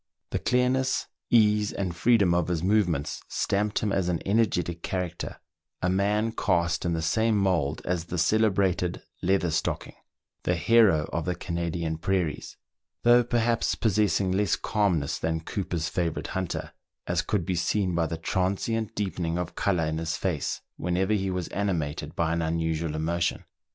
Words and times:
The 0.31 0.39
clearness, 0.39 1.05
ease, 1.29 1.71
and 1.71 1.95
freedom 1.95 2.33
of 2.33 2.47
his 2.47 2.63
movements 2.63 3.21
stamped 3.27 3.77
him 3.83 3.91
as 3.91 4.09
an 4.09 4.19
energetic 4.25 4.81
character, 4.81 5.37
a 5.79 5.91
man 5.91 6.31
cast 6.31 6.85
in 6.85 6.93
the 6.93 7.03
same 7.03 7.37
mould 7.37 7.83
as 7.85 8.05
the 8.05 8.17
celebrated" 8.17 9.03
Leather 9.21 9.49
stocking/' 9.49 9.93
the 10.41 10.55
hero 10.55 11.07
of 11.13 11.25
the 11.25 11.35
Canadian 11.35 11.99
prairies, 11.99 12.57
though 13.03 13.23
perhaps 13.23 13.75
possessing 13.75 14.31
less 14.31 14.55
calmness 14.55 15.19
than 15.19 15.41
Cooper's 15.41 15.87
favourite 15.87 16.29
hunter, 16.29 16.71
as 17.05 17.21
could 17.21 17.45
be 17.45 17.53
seen 17.53 17.93
by 17.93 18.07
the 18.07 18.17
transient 18.17 18.95
deepening 18.95 19.37
of 19.37 19.53
colour 19.53 19.85
in 19.85 19.99
his 19.99 20.17
face, 20.17 20.61
whenever 20.77 21.13
he 21.13 21.29
was 21.29 21.47
animated 21.49 22.15
by 22.15 22.31
any 22.31 22.43
unusual 22.45 22.95
emotion. 22.95 23.45